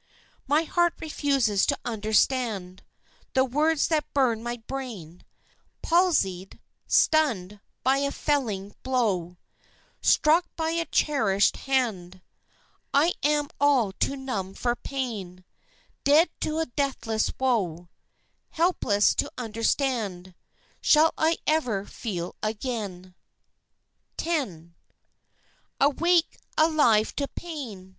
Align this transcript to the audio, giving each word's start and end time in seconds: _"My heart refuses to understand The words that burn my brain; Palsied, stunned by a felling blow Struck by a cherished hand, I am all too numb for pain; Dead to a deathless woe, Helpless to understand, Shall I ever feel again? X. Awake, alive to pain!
_"My 0.46 0.62
heart 0.62 0.94
refuses 0.98 1.66
to 1.66 1.78
understand 1.84 2.82
The 3.34 3.44
words 3.44 3.88
that 3.88 4.10
burn 4.14 4.42
my 4.42 4.62
brain; 4.66 5.24
Palsied, 5.82 6.58
stunned 6.86 7.60
by 7.84 7.98
a 7.98 8.10
felling 8.10 8.74
blow 8.82 9.36
Struck 10.00 10.46
by 10.56 10.70
a 10.70 10.86
cherished 10.86 11.58
hand, 11.68 12.22
I 12.94 13.12
am 13.22 13.50
all 13.60 13.92
too 13.92 14.16
numb 14.16 14.54
for 14.54 14.74
pain; 14.74 15.44
Dead 16.04 16.30
to 16.40 16.60
a 16.60 16.64
deathless 16.64 17.30
woe, 17.38 17.90
Helpless 18.52 19.14
to 19.16 19.30
understand, 19.36 20.34
Shall 20.80 21.12
I 21.18 21.36
ever 21.46 21.84
feel 21.84 22.34
again? 22.42 23.14
X. 24.18 24.50
Awake, 25.78 26.38
alive 26.56 27.14
to 27.16 27.28
pain! 27.28 27.98